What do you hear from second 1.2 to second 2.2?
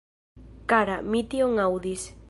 tion aŭdis.